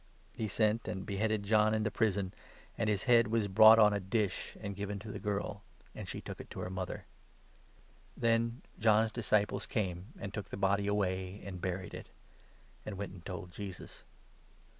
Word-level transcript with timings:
He 0.33 0.47
sent 0.47 0.87
and 0.87 1.05
beheaded 1.05 1.43
Johninthe 1.43 1.93
prison; 1.93 2.33
and 2.75 2.89
his 2.89 3.03
head 3.03 3.27
was 3.27 3.47
brought 3.47 3.77
on 3.77 3.93
a 3.93 3.99
dish 3.99 4.57
and 4.59 4.75
given 4.75 4.97
to 4.97 5.11
the 5.11 5.19
girl, 5.19 5.61
and 5.93 6.09
she 6.09 6.19
took 6.21 6.41
it 6.41 6.49
to 6.49 6.59
her 6.61 6.71
mother. 6.71 7.05
Then 8.17 8.63
John's 8.79 9.11
disciples 9.11 9.67
came, 9.67 10.07
and 10.17 10.33
took 10.33 10.49
the 10.49 10.57
body 10.57 10.87
away, 10.87 11.43
and 11.45 11.61
buried 11.61 11.93
it; 11.93 12.09
and 12.83 12.97
went 12.97 13.11
and 13.13 13.23
told 13.23 13.51
Jesus. 13.51 14.03